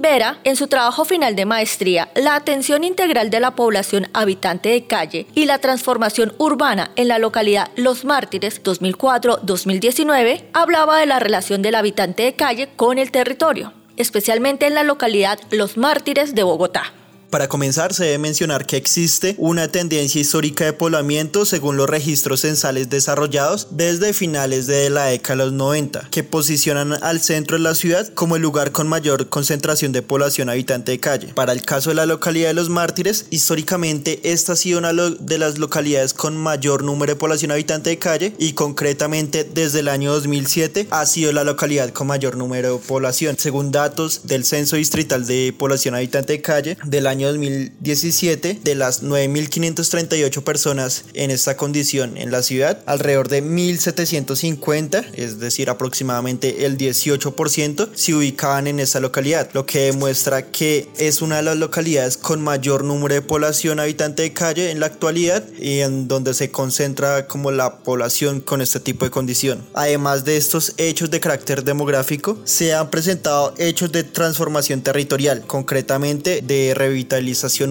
Vera, 0.04 0.38
en 0.44 0.58
su 0.58 0.68
trabajo 0.68 1.06
final 1.06 1.34
de 1.38 1.46
maestría, 1.46 2.10
La 2.14 2.36
atención 2.36 2.84
integral 2.84 3.30
de 3.30 3.40
la 3.40 3.52
población 3.52 4.10
habitante 4.12 4.68
de 4.68 4.86
calle 4.86 5.28
y 5.34 5.46
la 5.46 5.60
transformación 5.60 6.34
urbana 6.40 6.92
en 6.98 7.08
la 7.08 7.20
localidad 7.20 7.72
Los 7.78 8.04
Mártires 8.04 8.62
2004-2019, 8.62 10.44
hablaba 10.52 11.00
de 11.00 11.06
la 11.06 11.20
relación 11.20 11.62
del 11.62 11.76
habitante 11.76 12.24
de 12.24 12.34
calle 12.34 12.68
con 12.76 12.98
el 12.98 13.12
territorio, 13.12 13.72
especialmente 13.96 14.68
en 14.68 14.76
la 14.76 14.84
localidad 14.84 15.40
Los 15.52 15.78
Mártires 15.78 16.36
de 16.36 16.44
Bogotá. 16.44 16.92
Para 17.34 17.48
comenzar, 17.48 17.96
se 17.96 18.04
debe 18.04 18.20
mencionar 18.20 18.68
que 18.68 18.78
existe 18.78 19.34
una 19.40 19.68
tendencia 19.68 20.22
histórica 20.22 20.66
de 20.66 20.74
poblamiento 20.74 21.46
según 21.46 21.78
los 21.78 21.90
registros 21.90 22.42
censales 22.42 22.92
desarrollados 22.92 23.70
desde 23.72 24.14
finales 24.14 24.68
de 24.68 24.92
la 24.92 25.06
década 25.06 25.38
de 25.38 25.46
los 25.46 25.54
90, 25.54 26.10
que 26.12 26.24
posicionan 26.24 26.94
al 27.02 27.22
centro 27.22 27.58
de 27.58 27.64
la 27.64 27.74
ciudad 27.74 28.08
como 28.10 28.36
el 28.36 28.44
lugar 28.44 28.72
con 28.72 28.88
mayor 28.88 29.30
concentración 29.30 29.92
de 29.94 30.04
población 30.04 30.48
habitante 30.48 30.92
de 30.92 31.00
calle. 31.00 31.34
Para 31.34 31.54
el 31.54 31.64
caso 31.64 31.90
de 31.90 31.96
la 31.96 32.06
localidad 32.06 32.50
de 32.50 32.54
Los 32.54 32.70
Mártires, 32.70 33.26
históricamente 33.32 34.20
esta 34.32 34.54
ha 34.54 34.56
sido 34.56 34.78
una 34.78 34.94
de 34.94 35.38
las 35.40 35.58
localidades 35.58 36.14
con 36.14 36.38
mayor 36.38 36.84
número 36.84 37.14
de 37.14 37.20
población 37.20 37.50
habitante 37.50 37.90
de 37.90 37.98
calle 37.98 38.36
y 38.38 38.54
concretamente 38.54 39.44
desde 39.44 39.80
el 39.80 39.88
año 39.88 40.14
2007 40.14 40.86
ha 40.92 41.04
sido 41.08 41.32
la 41.32 41.44
localidad 41.44 41.90
con 41.90 42.06
mayor 42.06 42.38
número 42.38 42.74
de 42.74 42.78
población. 42.78 43.38
Según 43.40 43.72
datos 43.72 44.28
del 44.28 44.46
Censo 44.46 44.76
Distrital 44.76 45.26
de 45.26 45.52
Población 45.58 45.96
Habitante 45.96 46.34
de 46.34 46.42
Calle 46.44 46.78
del 46.84 47.08
año 47.08 47.23
2017, 47.24 48.60
de 48.64 48.76
las 48.76 49.04
9.538 49.04 50.44
personas 50.44 51.06
en 51.14 51.32
esta 51.32 51.58
condición 51.58 52.18
en 52.18 52.32
la 52.32 52.44
ciudad, 52.44 52.82
alrededor 52.86 53.30
de 53.30 53.44
1.750, 53.44 55.06
es 55.14 55.40
decir, 55.40 55.70
aproximadamente 55.70 56.66
el 56.66 56.78
18%, 56.78 57.90
se 57.94 58.14
ubicaban 58.14 58.68
en 58.68 58.80
esta 58.80 59.00
localidad, 59.00 59.50
lo 59.54 59.66
que 59.66 59.82
demuestra 59.82 60.52
que 60.52 60.90
es 60.98 61.22
una 61.22 61.38
de 61.38 61.44
las 61.44 61.58
localidades 61.58 62.18
con 62.18 62.42
mayor 62.42 62.84
número 62.84 63.16
de 63.16 63.22
población 63.22 63.80
habitante 63.80 64.24
de 64.24 64.34
calle 64.34 64.72
en 64.72 64.80
la 64.80 64.88
actualidad 64.88 65.44
y 65.60 65.80
en 65.80 66.08
donde 66.08 66.34
se 66.34 66.52
concentra 66.52 67.28
como 67.28 67.52
la 67.52 67.80
población 67.80 68.42
con 68.42 68.62
este 68.62 68.80
tipo 68.80 69.06
de 69.06 69.12
condición. 69.12 69.66
Además 69.74 70.26
de 70.26 70.38
estos 70.38 70.74
hechos 70.78 71.12
de 71.12 71.20
carácter 71.20 71.64
demográfico, 71.64 72.38
se 72.44 72.74
han 72.74 72.90
presentado 72.90 73.54
hechos 73.58 73.92
de 73.92 74.04
transformación 74.04 74.82
territorial, 74.82 75.44
concretamente 75.46 76.42
de 76.42 76.74
revitalización 76.74 77.13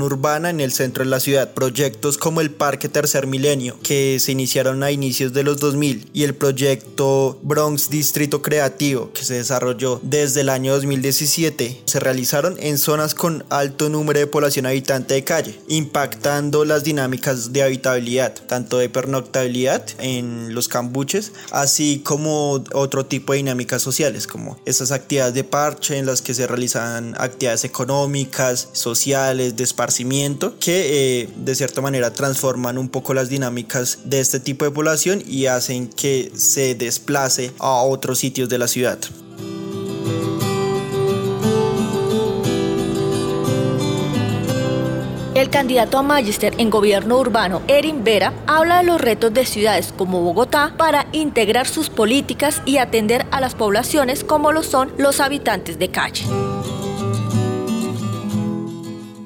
urbana 0.03 0.51
en 0.51 0.61
el 0.61 0.73
centro 0.73 1.05
de 1.05 1.11
la 1.11 1.21
ciudad. 1.21 1.53
Proyectos 1.53 2.19
como 2.19 2.41
el 2.41 2.51
Parque 2.51 2.89
Tercer 2.89 3.27
Milenio, 3.27 3.79
que 3.83 4.19
se 4.21 4.33
iniciaron 4.33 4.83
a 4.83 4.91
inicios 4.91 5.33
de 5.33 5.43
los 5.43 5.59
2000, 5.59 6.11
y 6.13 6.25
el 6.25 6.35
proyecto 6.35 7.39
Bronx 7.43 7.91
Distrito 7.91 8.43
Creativo, 8.43 9.13
que 9.13 9.25
se 9.25 9.35
desarrolló 9.35 10.01
desde 10.03 10.43
el 10.43 10.49
año 10.49 10.75
2017, 10.75 11.83
se 11.85 12.01
realizaron 12.01 12.57
en 12.61 12.79
zonas 12.79 13.15
con 13.15 13.45
alto 13.51 13.89
número 13.89 14.21
de 14.21 14.27
población 14.27 14.67
habitante 14.67 15.15
de 15.15 15.25
calle, 15.25 15.59
impactando 15.69 16.65
las 16.65 16.85
dinámicas 16.85 17.53
de 17.53 17.63
habitabilidad, 17.63 18.35
tanto 18.47 18.79
de 18.79 18.89
pernoctabilidad 18.89 19.85
en 19.99 20.55
los 20.55 20.69
cambuches, 20.69 21.33
así 21.51 22.01
como 22.05 22.63
otro 22.73 23.07
tipo 23.07 23.33
de 23.33 23.39
dinámicas 23.39 23.83
sociales, 23.83 24.27
como 24.27 24.61
esas 24.67 24.93
actividades 24.93 25.35
de 25.35 25.45
parche 25.45 25.99
en 25.99 26.07
las 26.07 26.23
que 26.23 26.35
se 26.35 26.47
realizan 26.47 27.15
actividades 27.19 27.65
económicas, 27.65 28.69
sociales, 28.73 29.22
de 29.29 29.64
esparcimiento 29.64 30.59
que 30.59 31.23
eh, 31.23 31.29
de 31.37 31.55
cierta 31.55 31.81
manera 31.81 32.12
transforman 32.12 32.79
un 32.79 32.88
poco 32.88 33.14
las 33.14 33.29
dinámicas 33.29 34.00
de 34.05 34.21
este 34.21 34.41
tipo 34.41 34.64
de 34.64 34.71
población 34.71 35.23
y 35.26 35.47
hacen 35.47 35.88
que 35.88 36.33
se 36.35 36.75
desplace 36.75 37.52
a 37.59 37.83
otros 37.83 38.19
sitios 38.19 38.49
de 38.49 38.59
la 38.59 38.69
ciudad. 38.69 38.99
El 45.35 45.50
candidato 45.50 45.99
a 45.99 46.02
Magister 46.02 46.55
en 46.59 46.71
gobierno 46.71 47.19
urbano, 47.19 47.62
Erin 47.67 48.05
Vera, 48.05 48.33
habla 48.47 48.79
de 48.79 48.85
los 48.85 49.00
retos 49.00 49.35
de 49.35 49.45
ciudades 49.45 49.93
como 49.97 50.21
Bogotá 50.21 50.75
para 50.76 51.07
integrar 51.11 51.67
sus 51.67 51.91
políticas 51.91 52.62
y 52.64 52.76
atender 52.76 53.26
a 53.33 53.41
las 53.41 53.57
poblaciones 53.57 54.23
como 54.23 54.52
lo 54.52 54.62
son 54.62 54.93
los 54.99 55.19
habitantes 55.19 55.81
de 55.81 55.88
calle. 55.88 56.25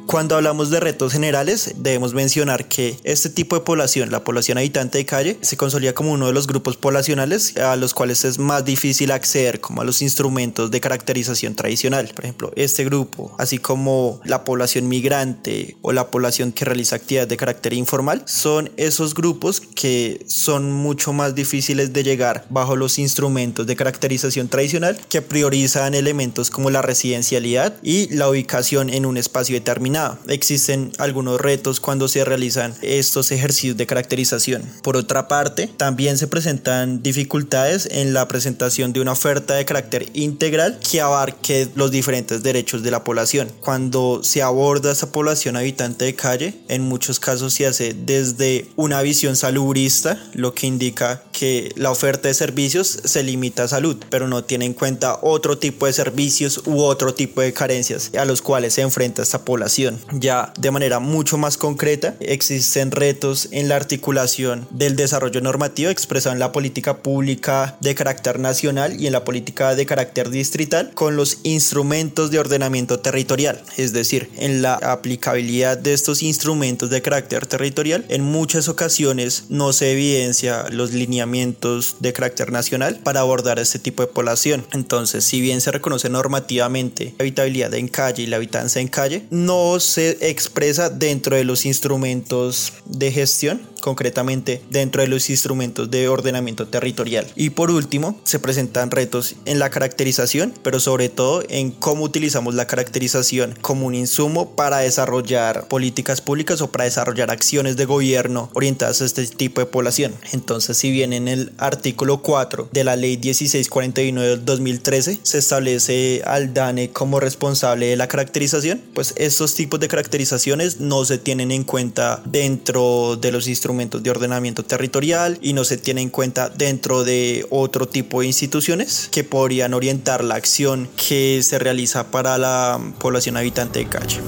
Cuando 0.06 0.36
hablamos 0.36 0.70
de 0.70 0.78
retos 0.78 1.12
generales, 1.12 1.74
debemos 1.78 2.14
mencionar 2.14 2.68
que 2.68 2.96
este 3.02 3.28
tipo 3.28 3.56
de 3.56 3.62
población, 3.62 4.12
la 4.12 4.22
población 4.22 4.56
habitante 4.56 4.98
de 4.98 5.04
calle, 5.04 5.36
se 5.40 5.56
consolida 5.56 5.94
como 5.94 6.12
uno 6.12 6.28
de 6.28 6.32
los 6.32 6.46
grupos 6.46 6.76
poblacionales 6.76 7.56
a 7.56 7.74
los 7.74 7.92
cuales 7.92 8.24
es 8.24 8.38
más 8.38 8.64
difícil 8.64 9.10
acceder 9.10 9.60
como 9.60 9.82
a 9.82 9.84
los 9.84 10.02
instrumentos 10.02 10.70
de 10.70 10.80
caracterización 10.80 11.56
tradicional. 11.56 12.12
Por 12.14 12.24
ejemplo, 12.24 12.52
este 12.54 12.84
grupo, 12.84 13.34
así 13.36 13.58
como 13.58 14.20
la 14.24 14.44
población 14.44 14.86
migrante 14.86 15.76
o 15.82 15.90
la 15.90 16.08
población 16.08 16.52
que 16.52 16.64
realiza 16.64 16.94
actividades 16.94 17.28
de 17.28 17.36
carácter 17.36 17.72
informal, 17.72 18.22
son 18.26 18.70
esos 18.76 19.12
grupos 19.12 19.60
que 19.60 20.24
son 20.28 20.70
mucho 20.70 21.12
más 21.12 21.34
difíciles 21.34 21.92
de 21.92 22.04
llegar 22.04 22.46
bajo 22.48 22.76
los 22.76 23.00
instrumentos 23.00 23.66
de 23.66 23.74
caracterización 23.74 24.48
tradicional 24.48 25.00
que 25.08 25.20
priorizan 25.20 25.94
elementos 25.94 26.50
como 26.50 26.70
la 26.70 26.80
residencialidad 26.80 27.74
y 27.82 28.14
la 28.14 28.28
ubicación 28.28 28.88
en 28.88 29.04
un 29.04 29.16
espacio 29.16 29.56
determinado 29.56 29.95
Existen 30.28 30.92
algunos 30.98 31.40
retos 31.40 31.80
cuando 31.80 32.08
se 32.08 32.24
realizan 32.24 32.74
estos 32.82 33.30
ejercicios 33.30 33.76
de 33.76 33.86
caracterización. 33.86 34.62
Por 34.82 34.96
otra 34.96 35.28
parte, 35.28 35.68
también 35.76 36.18
se 36.18 36.26
presentan 36.26 37.02
dificultades 37.02 37.88
en 37.90 38.12
la 38.12 38.28
presentación 38.28 38.92
de 38.92 39.00
una 39.00 39.12
oferta 39.12 39.54
de 39.54 39.64
carácter 39.64 40.08
integral 40.12 40.78
que 40.80 41.00
abarque 41.00 41.68
los 41.74 41.90
diferentes 41.90 42.42
derechos 42.42 42.82
de 42.82 42.90
la 42.90 43.04
población. 43.04 43.50
Cuando 43.60 44.22
se 44.22 44.42
aborda 44.42 44.92
esa 44.92 45.12
población 45.12 45.56
habitante 45.56 46.04
de 46.04 46.14
calle, 46.14 46.54
en 46.68 46.82
muchos 46.82 47.18
casos 47.18 47.54
se 47.54 47.66
hace 47.66 47.94
desde 47.94 48.66
una 48.76 49.00
visión 49.02 49.36
salubrista, 49.36 50.20
lo 50.34 50.54
que 50.54 50.66
indica 50.66 51.22
que 51.38 51.70
la 51.76 51.90
oferta 51.90 52.28
de 52.28 52.34
servicios 52.34 52.98
se 53.04 53.22
limita 53.22 53.64
a 53.64 53.68
salud, 53.68 53.98
pero 54.08 54.26
no 54.26 54.44
tiene 54.44 54.64
en 54.64 54.72
cuenta 54.72 55.18
otro 55.20 55.58
tipo 55.58 55.84
de 55.84 55.92
servicios 55.92 56.62
u 56.64 56.80
otro 56.80 57.12
tipo 57.12 57.42
de 57.42 57.52
carencias 57.52 58.10
a 58.18 58.24
los 58.24 58.40
cuales 58.40 58.72
se 58.72 58.80
enfrenta 58.80 59.22
esta 59.22 59.44
población. 59.44 59.98
Ya 60.12 60.54
de 60.58 60.70
manera 60.70 60.98
mucho 60.98 61.36
más 61.36 61.58
concreta, 61.58 62.14
existen 62.20 62.90
retos 62.90 63.48
en 63.50 63.68
la 63.68 63.76
articulación 63.76 64.66
del 64.70 64.96
desarrollo 64.96 65.42
normativo 65.42 65.90
expresado 65.90 66.32
en 66.32 66.40
la 66.40 66.52
política 66.52 67.02
pública 67.02 67.76
de 67.82 67.94
carácter 67.94 68.38
nacional 68.38 68.98
y 68.98 69.06
en 69.06 69.12
la 69.12 69.24
política 69.24 69.74
de 69.74 69.84
carácter 69.84 70.30
distrital 70.30 70.92
con 70.94 71.16
los 71.16 71.40
instrumentos 71.42 72.30
de 72.30 72.38
ordenamiento 72.38 73.00
territorial, 73.00 73.60
es 73.76 73.92
decir, 73.92 74.30
en 74.38 74.62
la 74.62 74.76
aplicabilidad 74.76 75.76
de 75.76 75.92
estos 75.92 76.22
instrumentos 76.22 76.88
de 76.88 77.02
carácter 77.02 77.46
territorial, 77.46 78.06
en 78.08 78.22
muchas 78.22 78.68
ocasiones 78.68 79.44
no 79.50 79.74
se 79.74 79.92
evidencia 79.92 80.70
los 80.70 80.92
lineamientos 80.92 81.25
de 81.26 82.12
carácter 82.12 82.52
nacional 82.52 83.00
para 83.02 83.20
abordar 83.20 83.58
este 83.58 83.78
tipo 83.78 84.02
de 84.02 84.08
población. 84.08 84.66
Entonces, 84.72 85.24
si 85.24 85.40
bien 85.40 85.60
se 85.60 85.72
reconoce 85.72 86.08
normativamente 86.08 87.14
la 87.18 87.22
habitabilidad 87.24 87.74
en 87.74 87.88
calle 87.88 88.22
y 88.22 88.26
la 88.26 88.36
habitancia 88.36 88.80
en 88.80 88.88
calle, 88.88 89.24
no 89.30 89.80
se 89.80 90.28
expresa 90.30 90.88
dentro 90.88 91.36
de 91.36 91.44
los 91.44 91.66
instrumentos 91.66 92.72
de 92.86 93.12
gestión, 93.12 93.60
concretamente 93.80 94.62
dentro 94.70 95.02
de 95.02 95.08
los 95.08 95.30
instrumentos 95.30 95.90
de 95.90 96.08
ordenamiento 96.08 96.66
territorial. 96.66 97.26
Y 97.36 97.50
por 97.50 97.70
último, 97.70 98.18
se 98.24 98.38
presentan 98.38 98.90
retos 98.90 99.36
en 99.44 99.58
la 99.58 99.70
caracterización, 99.70 100.54
pero 100.62 100.80
sobre 100.80 101.08
todo 101.08 101.42
en 101.48 101.70
cómo 101.70 102.04
utilizamos 102.04 102.54
la 102.54 102.66
caracterización 102.66 103.54
como 103.60 103.86
un 103.86 103.94
insumo 103.94 104.56
para 104.56 104.78
desarrollar 104.78 105.68
políticas 105.68 106.20
públicas 106.20 106.60
o 106.62 106.70
para 106.70 106.84
desarrollar 106.84 107.30
acciones 107.30 107.76
de 107.76 107.84
gobierno 107.84 108.50
orientadas 108.54 109.02
a 109.02 109.04
este 109.04 109.26
tipo 109.26 109.60
de 109.60 109.66
población. 109.66 110.14
Entonces, 110.32 110.76
si 110.76 110.90
bien 110.90 111.12
en 111.16 111.28
el 111.28 111.52
artículo 111.58 112.22
4 112.22 112.68
de 112.72 112.84
la 112.84 112.96
ley 112.96 113.16
1641 113.16 114.20
del 114.20 114.44
2013 114.44 115.20
se 115.22 115.38
establece 115.38 116.22
al 116.24 116.54
DANE 116.54 116.90
como 116.90 117.20
responsable 117.20 117.86
de 117.86 117.96
la 117.96 118.08
caracterización, 118.08 118.80
pues 118.94 119.14
estos 119.16 119.54
tipos 119.54 119.80
de 119.80 119.88
caracterizaciones 119.88 120.80
no 120.80 121.04
se 121.04 121.18
tienen 121.18 121.50
en 121.50 121.64
cuenta 121.64 122.22
dentro 122.24 123.16
de 123.16 123.32
los 123.32 123.48
instrumentos 123.48 124.02
de 124.02 124.10
ordenamiento 124.10 124.64
territorial 124.64 125.38
y 125.42 125.52
no 125.52 125.64
se 125.64 125.76
tienen 125.76 126.04
en 126.04 126.10
cuenta 126.10 126.48
dentro 126.48 127.04
de 127.04 127.46
otro 127.50 127.88
tipo 127.88 128.20
de 128.20 128.26
instituciones 128.26 129.08
que 129.10 129.24
podrían 129.24 129.74
orientar 129.74 130.22
la 130.22 130.34
acción 130.34 130.88
que 130.96 131.42
se 131.42 131.58
realiza 131.58 132.10
para 132.10 132.38
la 132.38 132.80
población 132.98 133.36
habitante 133.36 133.80
de 133.80 133.88
calle. 133.88 134.20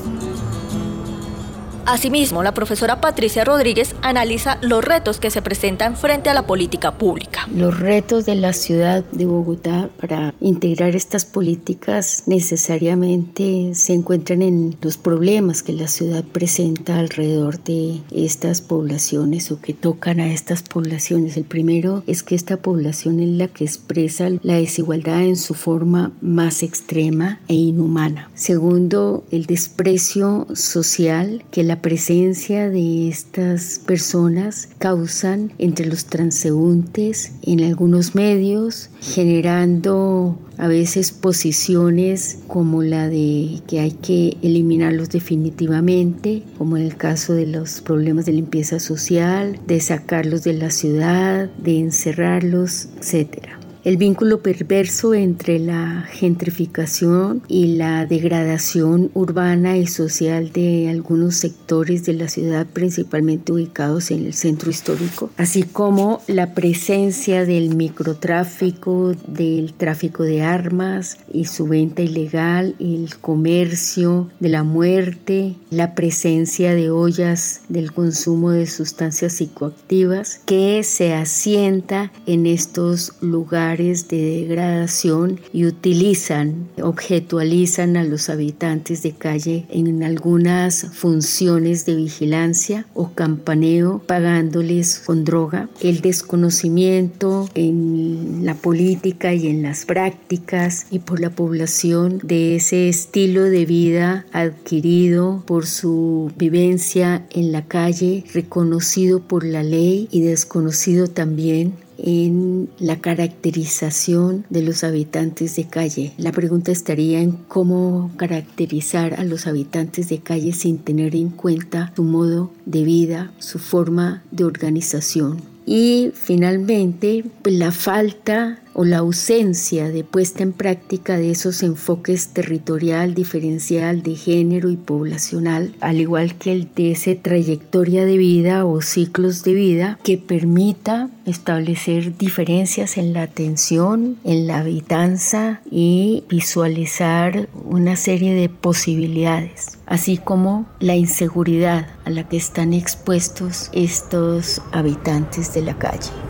Asimismo, 1.89 2.43
la 2.43 2.53
profesora 2.53 3.01
Patricia 3.01 3.47
Rodríguez 3.47 3.95
analiza 4.03 4.59
los 4.61 4.85
retos 4.85 5.19
que 5.19 5.31
se 5.31 5.41
presentan 5.41 5.97
frente 5.97 6.29
a 6.29 6.35
la 6.35 6.47
política 6.47 6.99
pública. 6.99 7.49
Los 7.51 7.81
retos 7.81 8.27
de 8.27 8.35
la 8.35 8.53
ciudad 8.53 9.05
de 9.05 9.25
Bogotá 9.25 9.89
para 9.99 10.35
integrar 10.39 10.95
estas 10.95 11.25
políticas 11.25 12.25
necesariamente 12.27 13.71
se 13.75 13.95
encuentran 13.95 14.43
en 14.43 14.77
los 14.83 14.99
problemas 14.99 15.63
que 15.63 15.73
la 15.73 15.89
ciudad 15.89 16.25
presenta 16.25 16.99
alrededor 16.99 17.65
de 17.65 18.03
estas 18.11 18.61
poblaciones 18.61 19.51
o 19.51 19.59
que 19.59 19.73
tocan 19.73 20.21
a 20.21 20.31
estas 20.31 20.63
poblaciones. 20.63 21.39
El 21.39 21.45
primero 21.45 22.03
es 22.07 22.23
que 22.23 22.35
esta 22.35 22.59
población 22.59 23.19
es 23.21 23.31
la 23.31 23.49
que 23.49 23.65
expresa 23.65 24.29
la 24.43 24.57
desigualdad 24.57 25.23
en 25.23 25.37
su 25.37 25.55
forma 25.55 26.13
más 26.21 26.63
extrema 26.63 27.41
e 27.49 27.55
inhumana. 27.55 28.31
Segundo, 28.35 29.25
el 29.31 29.47
desprecio 29.47 30.47
social 30.53 31.43
que 31.51 31.65
la 31.65 31.78
presencia 31.81 32.71
de 32.71 33.09
estas 33.09 33.81
personas 33.85 34.69
causan 34.79 35.53
entre 35.59 35.87
los 35.87 36.07
transeúntes 36.07 37.33
en 37.43 37.63
algunos 37.63 38.15
medios, 38.15 38.91
generando 39.01 40.39
a 40.59 40.69
veces 40.69 41.13
posiciones 41.13 42.41
como 42.47 42.83
la 42.83 43.09
de 43.09 43.61
que 43.67 43.81
hay 43.81 43.93
que 43.93 44.37
eliminarlos 44.43 45.09
definitivamente, 45.11 46.43
como 46.59 46.77
en 46.77 46.85
el 46.85 46.97
caso 46.97 47.35
de 47.35 47.47
los 47.47 47.81
problemas 47.81 48.27
de 48.27 48.33
limpieza 48.33 48.81
social, 48.81 49.59
de 49.67 49.81
sacarlos 49.81 50.43
de 50.43 50.55
la 50.55 50.71
ciudad, 50.71 51.49
de 51.59 51.81
encerrarlos, 51.81 52.89
etcétera 52.99 53.58
el 53.85 53.97
vínculo 53.97 54.43
perverso 54.43 55.15
entre 55.15 55.59
la 55.59 56.05
gentrificación 56.11 57.43
y 57.49 57.77
la 57.77 58.07
degradación 58.07 59.11
urbana 59.15 59.77
y 59.77 59.87
social 59.87 60.53
de 60.53 60.89
algunos 60.89 61.37
sectores 61.37 62.05
de 62.05 62.15
la 62.15 62.29
ciudad, 62.29 62.67
principalmente 62.67 63.53
ubicados 63.53 64.11
en 64.11 64.27
el 64.27 64.35
centro 64.35 64.71
histórico, 64.71 65.31
así 65.37 65.63
como 65.63 66.21
la 66.27 66.55
presencia 66.55 67.45
del 67.45 67.75
microtráfico, 67.75 69.15
del 69.27 69.73
tráfico 69.75 70.25
de 70.25 70.43
armas 70.43 71.19
y 71.33 71.45
su 71.45 71.67
venta 71.67 72.03
ilegal, 72.03 72.75
el 72.79 73.17
comercio 73.21 74.29
de 74.41 74.49
la 74.49 74.65
muerte, 74.65 75.55
la 75.71 75.95
presencia 75.95 76.75
de 76.75 76.91
ollas 76.91 77.63
del 77.69 77.93
consumo 77.93 78.51
de 78.51 78.67
sustancias 78.67 79.35
psicoactivas 79.35 80.41
que 80.45 80.83
se 80.83 81.15
asienta 81.15 82.13
en 82.27 82.47
estos 82.47 83.13
lugares 83.21 83.68
de 83.77 84.47
degradación 84.47 85.41
y 85.53 85.67
utilizan, 85.67 86.69
objetualizan 86.83 87.99
a 87.99 88.05
los 88.05 88.31
habitantes 88.31 89.03
de 89.03 89.13
calle 89.13 89.67
en 89.69 90.03
algunas 90.03 90.87
funciones 90.93 91.85
de 91.85 91.97
vigilancia 91.97 92.87
o 92.95 93.13
campaneo, 93.13 94.01
pagándoles 94.07 95.01
con 95.05 95.25
droga. 95.25 95.69
El 95.83 96.01
desconocimiento 96.01 97.49
en 97.55 98.41
la 98.45 98.55
política 98.55 99.35
y 99.35 99.49
en 99.49 99.63
las 99.63 99.85
prácticas 99.85 100.87
y 100.91 101.01
por 101.01 101.21
la 101.21 101.31
población 101.31 102.21
de 102.23 102.57
ese 102.57 102.89
estilo 102.89 103.43
de 103.45 103.67
vida 103.67 104.25
adquirido 104.33 105.43
por 105.47 105.67
su 105.67 106.33
vivencia 106.39 107.27
en 107.31 107.53
la 107.53 107.67
calle, 107.67 108.25
reconocido 108.33 109.21
por 109.21 109.45
la 109.45 109.63
ley 109.63 110.09
y 110.11 110.23
desconocido 110.23 111.09
también 111.09 111.75
en 111.99 112.71
la 112.79 113.01
caracterización 113.01 114.45
de 114.49 114.63
los 114.63 114.85
habitantes 114.85 115.57
de 115.57 115.65
calle. 115.65 116.13
La 116.17 116.33
pregunta 116.33 116.73
estaría 116.73 117.21
en 117.21 117.33
cómo 117.33 118.11
caracterizar 118.17 119.15
a 119.15 119.25
los 119.25 119.47
habitantes 119.47 120.09
de 120.09 120.19
calle 120.19 120.53
sin 120.53 120.79
tener 120.79 121.15
en 121.15 121.31
cuenta 121.31 121.93
su 121.97 122.05
modo 122.05 122.53
de 122.67 122.85
vida, 122.85 123.33
su 123.39 123.59
forma 123.59 124.23
de 124.31 124.45
organización. 124.45 125.43
Y 125.67 126.13
finalmente, 126.15 127.25
la 127.45 127.73
falta 127.73 128.59
o 128.79 128.85
la 128.85 128.99
ausencia 128.99 129.89
de 129.89 130.05
puesta 130.05 130.45
en 130.45 130.53
práctica 130.53 131.17
de 131.17 131.33
esos 131.33 131.65
enfoques 131.65 132.29
territorial, 132.29 133.13
diferencial, 133.13 134.05
de 134.05 134.15
género 134.15 134.71
y 134.71 134.77
poblacional, 134.77 135.75
al 135.81 136.01
igual 136.01 136.37
que 136.37 136.53
el 136.53 136.73
de 136.77 136.93
esa 136.93 137.13
trayectoria 137.21 138.05
de 138.05 138.17
vida 138.17 138.65
o 138.65 138.81
ciclos 138.81 139.43
de 139.43 139.55
vida 139.55 139.99
que 140.05 140.17
permita 140.17 141.11
establecer 141.27 142.17
diferencias 142.17 142.99
en 142.99 143.15
la 143.15 143.23
atención, 143.23 144.17
en 144.23 144.47
la 144.47 144.61
habitanza 144.61 145.61
y 145.69 146.23
visualizar 146.29 147.49
una 147.65 147.97
serie 147.97 148.33
de 148.33 148.49
posibilidades, 148.49 149.77
así 149.87 150.19
como 150.19 150.69
la 150.79 150.95
inseguridad 150.95 151.89
a 152.05 152.11
la 152.11 152.29
que 152.29 152.37
están 152.37 152.73
expuestos 152.73 153.71
estos 153.73 154.63
habitantes 154.71 155.53
de 155.53 155.63
la 155.63 155.77
calle. 155.77 156.28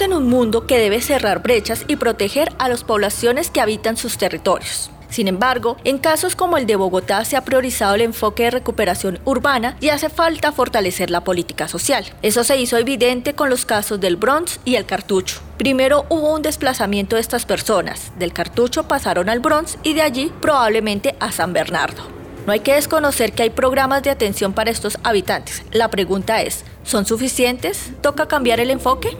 En 0.00 0.14
un 0.14 0.28
mundo 0.28 0.66
que 0.66 0.78
debe 0.78 1.02
cerrar 1.02 1.42
brechas 1.42 1.84
y 1.86 1.96
proteger 1.96 2.52
a 2.58 2.70
las 2.70 2.84
poblaciones 2.84 3.50
que 3.50 3.60
habitan 3.60 3.98
sus 3.98 4.16
territorios. 4.16 4.90
Sin 5.10 5.28
embargo, 5.28 5.76
en 5.84 5.98
casos 5.98 6.36
como 6.36 6.56
el 6.56 6.66
de 6.66 6.76
Bogotá 6.76 7.24
se 7.26 7.36
ha 7.36 7.44
priorizado 7.44 7.96
el 7.96 8.00
enfoque 8.00 8.44
de 8.44 8.50
recuperación 8.52 9.18
urbana 9.26 9.76
y 9.78 9.90
hace 9.90 10.08
falta 10.08 10.52
fortalecer 10.52 11.10
la 11.10 11.22
política 11.22 11.68
social. 11.68 12.06
Eso 12.22 12.44
se 12.44 12.56
hizo 12.56 12.78
evidente 12.78 13.34
con 13.34 13.50
los 13.50 13.66
casos 13.66 14.00
del 14.00 14.16
Bronx 14.16 14.58
y 14.64 14.76
el 14.76 14.86
Cartucho. 14.86 15.40
Primero 15.58 16.06
hubo 16.08 16.32
un 16.32 16.40
desplazamiento 16.40 17.16
de 17.16 17.22
estas 17.22 17.44
personas, 17.44 18.12
del 18.18 18.32
Cartucho 18.32 18.84
pasaron 18.84 19.28
al 19.28 19.40
Bronx 19.40 19.76
y 19.82 19.92
de 19.92 20.02
allí 20.02 20.32
probablemente 20.40 21.14
a 21.20 21.30
San 21.30 21.52
Bernardo. 21.52 22.04
No 22.46 22.52
hay 22.52 22.60
que 22.60 22.74
desconocer 22.74 23.32
que 23.32 23.42
hay 23.42 23.50
programas 23.50 24.02
de 24.02 24.10
atención 24.10 24.54
para 24.54 24.70
estos 24.70 24.98
habitantes. 25.02 25.62
La 25.72 25.88
pregunta 25.88 26.40
es, 26.40 26.64
¿son 26.84 27.04
suficientes? 27.04 27.90
¿Toca 28.00 28.26
cambiar 28.28 28.60
el 28.60 28.70
enfoque? 28.70 29.18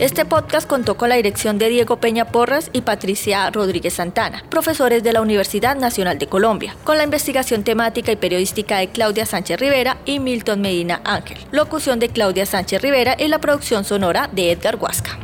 Este 0.00 0.24
podcast 0.24 0.68
contó 0.68 0.96
con 0.96 1.08
la 1.08 1.14
dirección 1.14 1.56
de 1.56 1.68
Diego 1.68 1.98
Peña 1.98 2.24
Porras 2.24 2.68
y 2.72 2.80
Patricia 2.80 3.48
Rodríguez 3.50 3.94
Santana, 3.94 4.42
profesores 4.50 5.04
de 5.04 5.12
la 5.12 5.20
Universidad 5.20 5.76
Nacional 5.76 6.18
de 6.18 6.26
Colombia, 6.26 6.74
con 6.82 6.98
la 6.98 7.04
investigación 7.04 7.62
temática 7.62 8.10
y 8.10 8.16
periodística 8.16 8.78
de 8.78 8.88
Claudia 8.88 9.24
Sánchez 9.24 9.60
Rivera 9.60 9.98
y 10.04 10.18
Milton 10.18 10.62
Medina 10.62 11.00
Ángel, 11.04 11.38
locución 11.52 12.00
de 12.00 12.08
Claudia 12.08 12.44
Sánchez 12.44 12.82
Rivera 12.82 13.14
y 13.16 13.28
la 13.28 13.38
producción 13.38 13.84
sonora 13.84 14.28
de 14.32 14.50
Edgar 14.50 14.76
Huasca. 14.76 15.23